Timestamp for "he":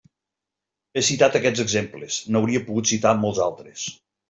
0.93-1.03